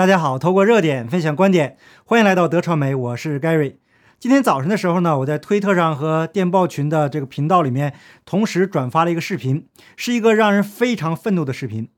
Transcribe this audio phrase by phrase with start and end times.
[0.00, 1.76] 大家好，透过热点分享观点，
[2.06, 3.74] 欢迎来到德传媒，我是 Gary。
[4.18, 7.92] 今天早晨的时候呢，我在推特上和电报群的这个频道里面
[8.24, 9.66] 同时转发了一个视频，
[9.96, 11.90] 是一个让人非常愤怒的视频。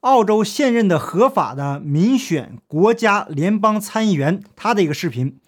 [0.00, 5.38] 澳洲现任的合法的民选国家联邦参议员他的一个视频，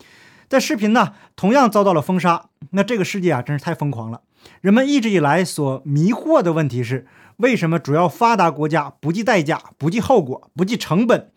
[0.51, 2.51] 在视频呢同样遭到了封杀。
[2.73, 4.21] 那这个世界啊，真是太疯狂了。
[4.61, 7.07] 人们一直以来所迷惑的问题是，
[7.39, 11.31] 为什么主要发达国家不计代价、不计后果、不计成本？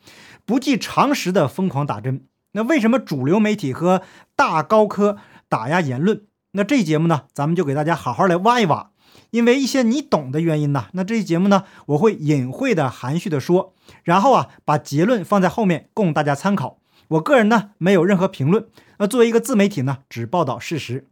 [0.45, 2.21] 不计常识的疯狂打针，
[2.51, 4.03] 那为什么主流媒体和
[4.35, 5.17] 大高科
[5.49, 6.21] 打压言论？
[6.51, 8.91] 那这节目呢，咱们就给大家好好来挖一挖，
[9.31, 10.85] 因为一些你懂的原因呢。
[10.93, 16.77] 那这期节目呢，我会隐晦的、含蓄的说，然后啊，把结论放在后面供大家参考。
[17.07, 18.67] 我个人呢，没有任何评论。
[18.99, 21.07] 那作为一个自媒体呢，只报道事实。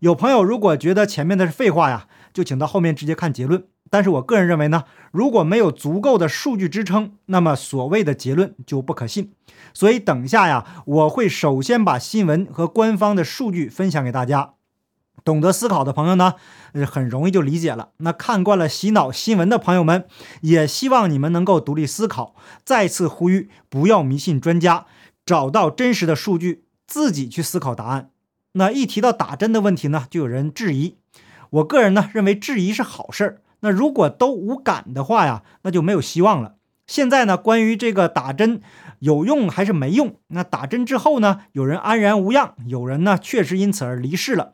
[0.00, 3.64] 有朋友如果觉得前面的是废话呀，就请到后面直接看结论。
[3.88, 9.32] 但是我个人认为呢，如果没有足够的数据支撑，那么所谓的结论就不可信。
[9.72, 14.52] 所以等一下呀，我会首先把新闻和官方的数据分享给大家。
[15.24, 16.34] 懂得思考的朋友呢，
[16.84, 17.88] 很容易就理解了。
[17.98, 20.04] 那看惯了洗脑新闻的朋友们，
[20.42, 22.34] 也希望你们能够独立思考。
[22.64, 24.86] 再次呼吁，不要迷信专家，
[25.24, 28.10] 找到真实的数据，自己去思考答案。
[28.52, 30.96] 那一提到打针的问题呢，就有人质疑。
[31.50, 33.40] 我个人呢，认为质疑是好事儿。
[33.60, 36.54] 那如果都无感的话呀，那就没有希望了。
[36.86, 38.60] 现在呢，关于这个打针
[39.00, 44.52] 有用还是没用，那打针之后呢，有人安然无恙，有人呢确实因此而离世了。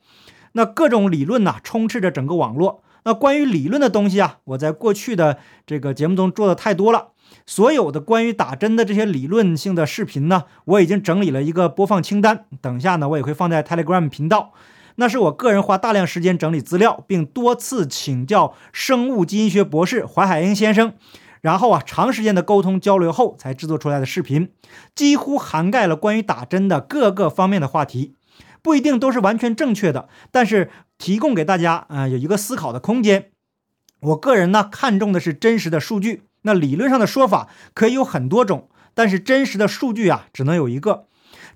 [0.52, 2.82] 那各种理论呢，充斥着整个网络。
[3.04, 7.08] 那关于理论的东西啊，我在过去的这个节目中做的太多了。
[7.44, 14.52] 所有的关于打针的这些理论性的视频呢，我已经整理了一个播放清单，等下呢，我也会放在 Telegram 频道。
[14.96, 20.94] 那是我个人花大量时间整理资料，并多次请教生物基因学博士怀海英先生，
[21.40, 24.50] 然后啊长时间的沟通交流后才制作出来的视频，
[24.94, 28.14] 几乎涵盖了关于打针的各个方面的话题，
[28.62, 33.30] 不一定都是完全正确的，但是提供给大家啊有一个思考的空间。
[34.00, 41.06] 我个人呢看重的是真实的数据，那理论上的说法可以有很多种，但是真实的数据啊只能有一个。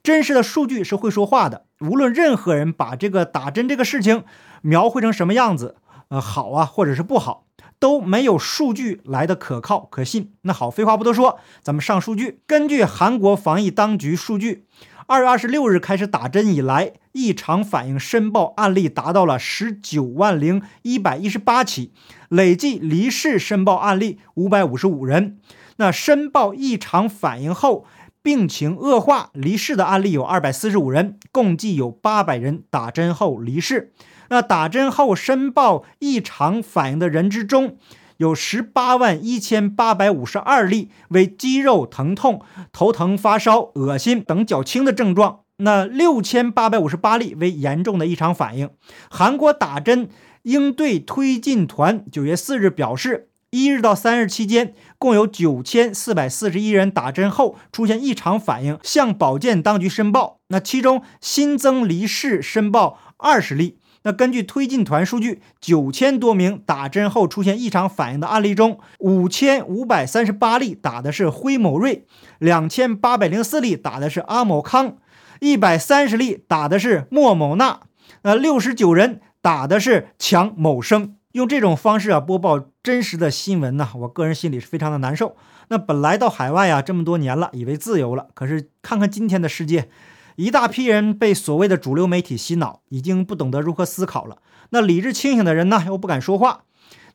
[0.03, 1.66] 真实的数据是会说话的。
[1.81, 4.25] 无论任何人把这个打针这个事情
[4.63, 5.77] 描绘成什么样子，
[6.09, 7.45] 呃，好啊，或者是不好，
[7.79, 10.33] 都没有数据来的可靠可信。
[10.43, 12.41] 那好，废话不多说，咱们上数据。
[12.47, 14.65] 根据韩国防疫当局数据，
[15.07, 21.93] 二月二十六日开始打针以来，异常反应申报案例达到了十九万零一百一十八起，
[22.31, 25.39] 累计离世申报案例五百五十五人。
[25.77, 27.85] 那申报异常反应后。
[28.27, 33.93] 病情恶化离世的案例有二百四十五人，共计有八百人打针后离世。
[34.31, 37.77] 那打针后申报异常反应的人之中，
[38.17, 42.43] 有十八万一千八百五十二例为肌肉疼痛、
[42.73, 48.69] 头疼、发烧、恶心等较轻的症状，那六千八百五十八例为严重的异常反应。
[49.09, 50.09] 韩国打针
[50.43, 53.29] 应对推进团九月四日表示。
[53.57, 60.41] 一日到三日期间，共有九千四百四十一人打针后出现异常反应，向保健当局申报。
[60.49, 63.79] 那其中新增离世申报二十例。
[64.03, 72.05] 那根据推进团数据，九千多名打针后出现异常反应的案例中，五千五百三十八例打的是辉某瑞，
[72.39, 74.99] 两千八百零四例打的是阿某康，
[75.41, 77.81] 一百三十例打的是莫某娜，
[78.23, 81.16] 那六十九人打的是强某生。
[81.37, 85.37] 用这种方式啊播报真实的新闻呢，我个人心里是非常的难受。
[85.69, 89.91] 那本来到海外啊这么多年了，以为自由了，可是看看今天的世界，
[90.37, 94.39] 一大批人被所谓的主流媒体洗脑，已经不懂得如何思考了。
[94.71, 96.63] 那理智清醒的人呢又不敢说话。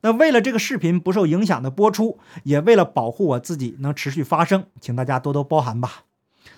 [0.01, 6.03] 那为了这个视频不受影响的播出，也为了保护我自己能持续发声，请大家多多包涵吧。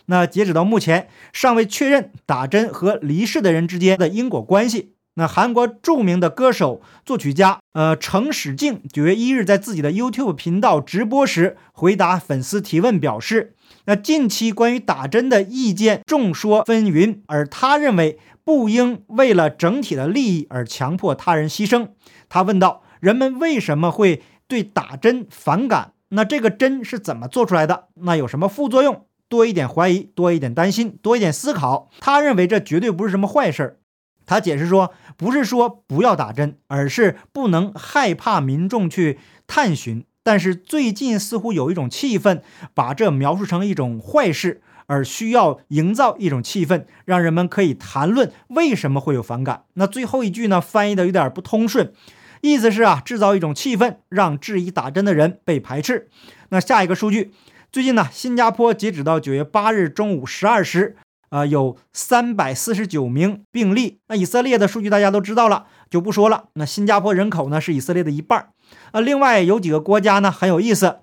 [0.08, 4.96] 那截止到目前，尚未确认打针和离世的人之间的因果关系。
[5.16, 21.90] 那韩国著名的歌手、作曲家，呃，程史静九月一日在自己的 YouTube 频道直播时回答粉丝提问，表示，那近期关于打针的意见众说纷纭，而他认为不应为了整体的利益而强迫他人牺牲。
[22.28, 25.94] 他问道：人们为什么会对打针反感？
[26.10, 27.90] 那这个针是怎么做出来的？
[28.02, 29.06] 那有什么副作用？
[29.30, 31.90] 多一点怀疑，多一点担心，多一点思考。
[32.00, 33.78] 他认为这绝对不是什么坏事儿。
[34.26, 40.06] 他解释说，不是说不要打针，而是不能害怕民众去探寻。
[40.24, 42.42] 但是最近似乎有一种气氛，
[42.74, 49.64] 把这描述成一种坏事，而需要营造一种气氛，让人们可以谈论为什么会有反感。
[49.74, 51.92] 那最后一句呢，翻译的有点不通顺，
[52.40, 56.08] 意思是啊，制造一种气氛，让质疑打针的人被排斥。
[56.50, 57.34] 那下一个数据。
[57.72, 60.96] 最近呢，新加坡截止到九月八日中午十二时，
[61.34, 63.98] 呃，有三百四十九名病例。
[64.08, 66.50] 那以色列的数据大家都知道了，就不说了。
[66.54, 68.50] 那新加坡人口呢是以色列的一半。
[68.92, 71.00] 呃，另外有几个国家呢很有意思，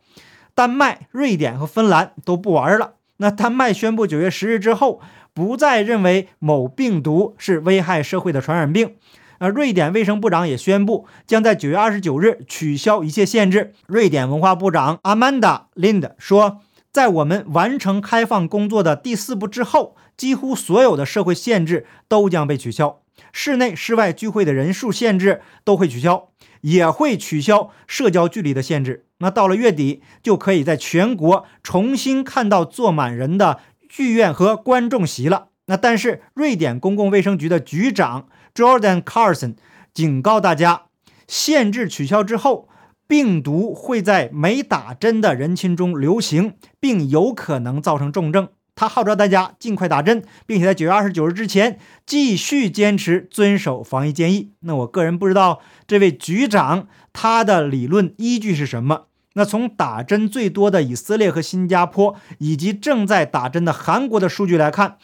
[0.55, 2.93] 丹麦、瑞典和芬兰都不玩了。
[3.17, 5.01] 那丹麦宣布九月十日之后，
[5.35, 8.95] 不再认为某病毒是危害社会的传染病。
[9.39, 13.73] 呃，瑞典卫生部长也宣布，将在九月二十九日取消一切限制。
[13.89, 16.61] 瑞典文化部长阿曼达·林德说，
[16.93, 23.03] 在我们完成开放工作的第四步之后，几乎所有的社会限制都将被取消，
[23.33, 26.31] 室内、室外聚会的人数限制都会取消，
[26.63, 29.07] 也会取消社交距离的限制。
[29.19, 35.49] 那到了月底，就可以在全国重新看到坐满人的剧院和观众席了。
[35.67, 39.55] 那但是，瑞典公共卫生局的局长 Jordan Carson
[39.95, 40.87] 警告大家，
[41.29, 42.69] 限制取消之后，
[43.11, 48.51] 病毒会在没打针的人群中流行，并有可能造成重症。
[48.77, 54.53] 他号召大家尽快打针，并且在九月二十九日之前继续坚持遵守防疫建议。
[54.61, 55.59] 那我个人不知道
[55.89, 59.07] 这位局长他的理论依据是什么。
[59.35, 64.99] 那从打针最多的以色列和新加坡，以及正在打针的韩国的数据来看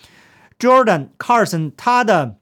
[0.61, 2.39] ，Jordan Carson 他的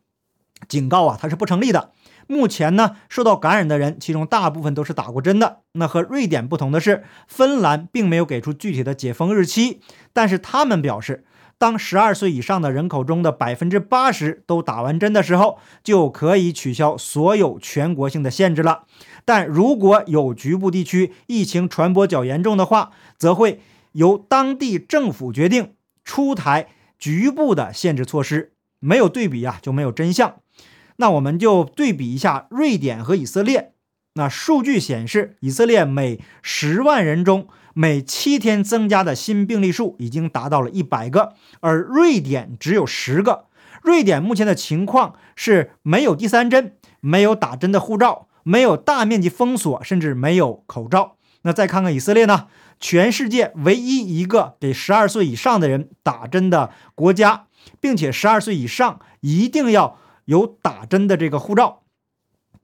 [0.68, 1.92] 警告啊，他是不成立的。
[2.26, 5.58] 目前呢，受到感染的人，其中大部分都是打过针的。
[5.72, 9.80] 那和瑞典不同的是，芬兰并没有给出具体的解封日期，
[10.12, 11.24] 但是他们表示，
[11.58, 18.84] 当十二岁以上的人口中的百分之八十都打完针的时候，就可以取消所有全国性的限制了。
[19.24, 23.60] 但如果有局部地区疫情传播较严重的话，则会
[23.92, 25.74] 由当地政府决定
[26.04, 26.68] 出台
[26.98, 28.52] 局部的限制措施。
[28.80, 30.34] 没有对比啊，就没有真相。
[30.96, 33.72] 那我们就对比一下瑞典和以色列。
[34.14, 43.46] 那数据显示，以色列每十万人中每七天增加的新病例数已经达到了一百个，而瑞典只有十个。
[43.82, 48.28] 瑞典目前的情况是没有第三针，没有打针的护照。
[48.46, 51.16] 没有大面积封锁，甚至没有口罩。
[51.44, 52.48] 那再看看以色列呢？
[52.78, 57.46] 全世界唯一一个给十二岁以上的人打针的国家，
[57.80, 61.82] 并且十二岁以上一定要有打针的这个护照、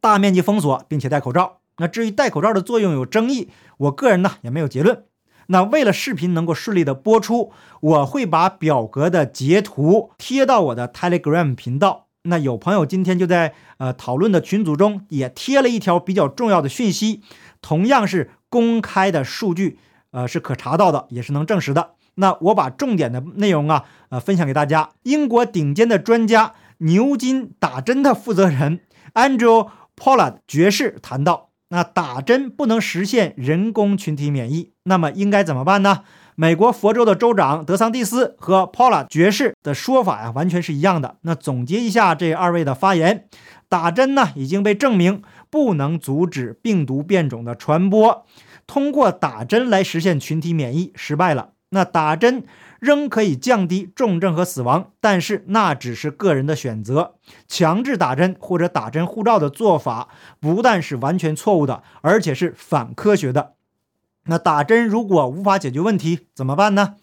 [0.01, 1.59] 大面积封锁，并且戴口罩。
[1.79, 3.49] 那至于戴口罩的作用有争议，
[3.79, 5.05] 我个人呢也没有结论。
[5.47, 12.07] 那为了视频能够顺利的播出，我会把表格的截图贴到我的 Telegram 频道。
[12.25, 17.23] 那有朋友今天就在呃讨论的群组中也贴了一条比较重要的讯息，
[17.63, 19.79] 同样是公开的数据，
[20.11, 21.93] 呃是可查到的，也是能证实的。
[22.17, 24.91] 那我把重点的内容啊，呃分享给大家。
[25.05, 28.81] 英国顶尖的专家牛津打针的负责人
[29.15, 36.05] Andrew Pollard 爵士谈到，那打针不能实现人工群体免疫，那么应该怎么办呢？
[36.37, 41.17] 美国佛州的州长德桑蒂斯和 Paula 爵士的说法呀，完全是一样的。
[41.23, 43.29] 那总结一下这二位的发言：
[43.69, 48.25] 打针呢已经被证明不能阻止病毒变种的传播，
[48.67, 51.51] 通过打针来实现群体免疫失败了。
[51.73, 52.45] 那打针
[52.81, 57.15] 仍可以降低重症和死亡，但是那只是个人的选择。
[57.47, 60.09] 强制打针或者打针护照的做法，
[60.41, 63.53] 不但是完全错误的，而且是反科学的。
[64.25, 66.97] 那打针如果无法解决问题怎么办呢？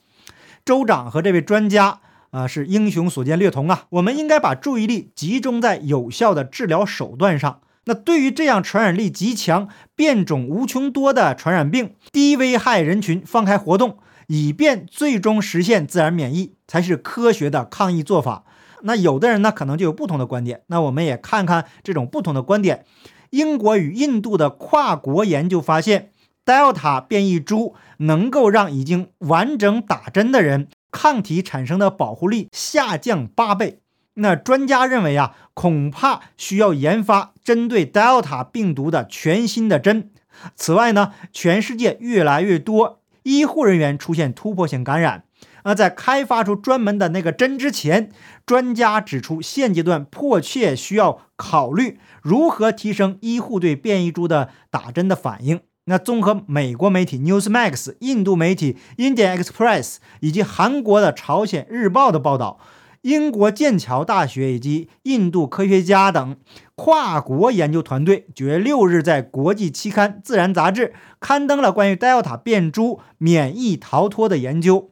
[0.66, 2.02] 州长和这位专家
[2.32, 3.86] 啊是英雄所见略同啊。
[3.92, 7.62] 我们应该把注意力集中在有效的治疗手段上。
[7.86, 18.44] 那对于这样传染力极强、变种无穷多的传染病，低危害人群放开活动，以便最终实现自然免疫，才是科学的抗疫做法。
[18.84, 20.62] 那有的人呢可能就有不同的观点。
[20.68, 22.86] 那我们也看看这种不同的观点。
[23.32, 26.12] 英国与印度的跨国研究发现。
[26.48, 33.82] Delta 变异株能够让已经完整打针的人抗体产生的保护力下降八倍。
[34.14, 40.10] 那专家认为啊，恐怕需要研发针对 Delta 病毒的全新的针。
[40.56, 45.26] 此外呢，全世界越来越多医护人员出现突破性感染。
[45.66, 48.10] 那在开发出专门的那个针之前，
[48.46, 55.60] 专家指出，现阶段迫切需要考虑如何提升医护对变异株的打针的反应。
[55.90, 62.60] 那综合美国媒体 Newsmax、印度媒体 Indian Express 以及韩国的朝鲜日报的报道，
[63.08, 66.36] 英国剑桥大学以及印度科学家等
[66.76, 74.92] 跨国研究团队九月六日在国际期刊《自然》杂志刊登了关于 Delta 变株免疫逃脱的研究。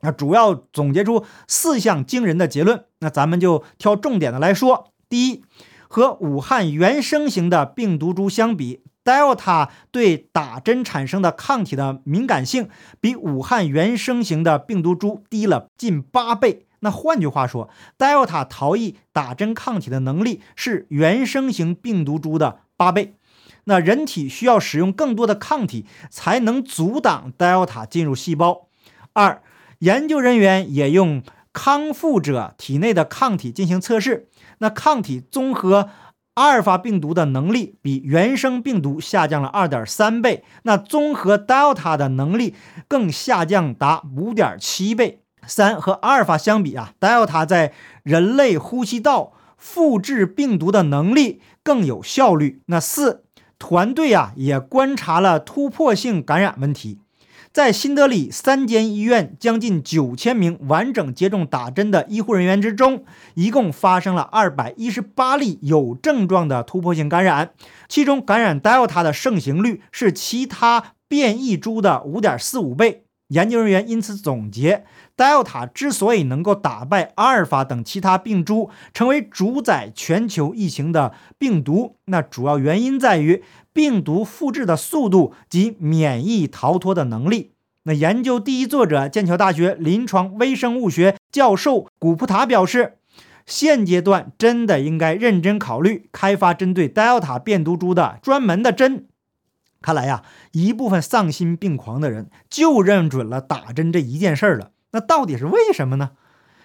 [0.00, 2.82] 那主要总结出四项惊人的结论。
[2.98, 4.88] 那咱们就挑重点的来说。
[5.08, 5.44] 第一，
[5.86, 8.82] 和武汉原生型的病毒株相比。
[9.04, 12.68] Delta 对打针产生的抗体的敏感性
[13.00, 16.65] 比武汉原生型的病毒株低了近八倍。
[16.80, 17.68] 那换句话说
[17.98, 23.16] ，Delta 逃逸打针抗体的能力是原生型病毒株的八倍。
[23.64, 28.68] 那人体需要使用更多的抗体才能阻挡 Delta 进入细胞。
[29.12, 29.42] 二，
[29.80, 34.28] 研究人员也用康复者体内的抗体进行测试，
[34.58, 35.90] 那抗体综合。
[36.34, 42.54] 阿尔法病毒的能力比原生病毒下降了二点三倍，那综合 Delta 的能力
[42.86, 45.22] 更下降达五点七倍。
[45.46, 47.72] 三和阿尔法相比啊，Delta 在
[48.02, 52.60] 人类呼吸道复制病毒的能力更有效率。
[52.66, 53.24] 那四
[53.58, 57.00] 团队啊也观察了突破性感染问题。
[57.52, 67.52] 在新德里三间医院将近九千名完整接种打针的医护人员之中，一共发生了二百一十八例有症状的突破性感染，
[67.88, 73.05] 其中感染 Delta 的盛行率是其他变异株的五点四五倍。
[73.28, 74.84] 研究人员因此总结
[75.16, 83.42] ，Delta 之所以能够打败阿尔法等其他病株，成为主宰全球疫情的病毒，那主要原因在于
[83.72, 87.50] 病毒复制的速度及免疫逃脱的能力。
[87.82, 92.98] 那研究第一作者，剑桥大学临床微生物学教授古普塔表示，
[93.44, 99.06] 现阶段真的应该认真考虑开发针对 Delta 变毒株的专门的针。
[99.86, 104.72] 看来呀，一部分丧心病狂的人就认准了打针这一件事儿了。
[104.90, 106.10] 那到底是为什么呢？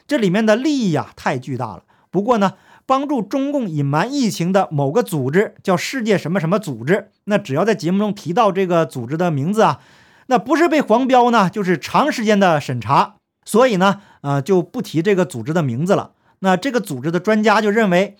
[0.07, 1.83] 这里面的利益呀太巨大了。
[2.09, 2.53] 不过呢，
[2.87, 9.79] 帮助中共隐瞒疫情的某个组织叫世界什么什么组织，那只要在节目中提到这个组织的名字啊，
[10.25, 13.17] 那不是被黄标呢，就是长时间的审查。
[13.45, 16.13] 所以呢，呃，就不提这个组织的名字了。
[16.39, 18.17] 那这个组织的专家就认为，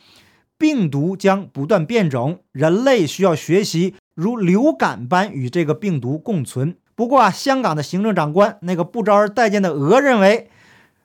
[0.59, 3.95] 病毒将不断变种，人类需要学习。
[4.13, 6.77] 如流感般与这个病毒共存。
[6.95, 10.49] 不过啊，香港的行政长官那个不招人待见的鹅认为，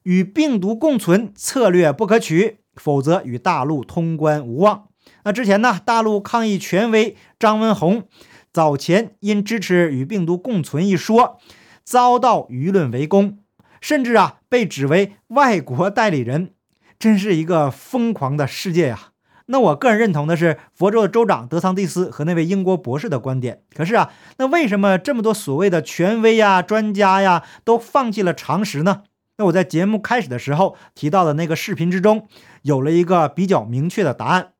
[0.03, 4.89] 与病毒共存策略不可取，否则与大陆通关无望。
[5.25, 8.05] 那之前呢，大陆抗疫权威张文宏
[8.53, 11.39] 早前因支持与病毒共存一说，
[11.85, 13.39] 遭到舆论围攻，
[13.81, 16.51] 甚至啊被指为外国代理人，
[16.99, 19.13] 真是一个疯狂的世界呀！
[19.47, 23.62] 那我个人认同的是佛州的州长德桑蒂斯和那位英国博士的观点。
[23.75, 29.03] 可是啊，那为什么这么多所谓的权威呀、专家呀都放弃了常识呢？
[29.38, 32.26] 那我在节目开始的时候提到的那个视频之中，
[32.62, 34.53] 有了一个比较明确的答案。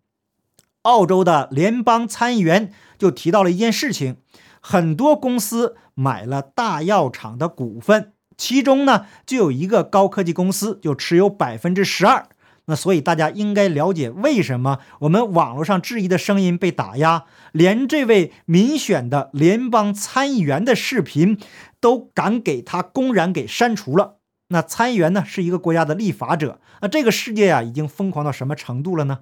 [0.83, 4.19] 澳洲的联邦参议员就提到了一件事情：
[4.61, 12.29] 很多公司买了大药厂的股份，其中呢就有一个高科技公司就持有百分之十二。
[12.67, 21.39] 那所以大家应该了解，为什么我们网络上质疑的声音被打压，连这位民选的联邦参议员的视频
[21.81, 24.17] 都敢给他公然给删除了。
[24.49, 26.61] 那参议员呢，是一个国家的立法者。
[26.81, 29.21] 那这个世界啊，已经疯狂到什么程度了呢？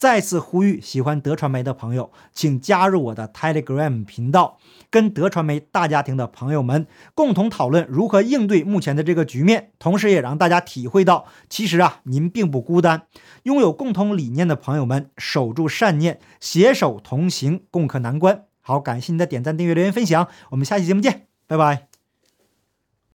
[0.00, 4.56] 再次呼吁喜欢德传媒的朋友，请加入我的 Telegram 频道，
[4.88, 13.02] 跟德传媒大家庭的朋友们共同讨论如何应对目前的这个局面，同时也让大家体会到，其实啊，您并不孤单，
[13.42, 18.44] 拥有共同理念的朋友们守住善念，携手同行，共克难关。
[18.62, 21.89] 好，感谢您的点赞、订阅、留言、分享，我们下期节目见，拜拜。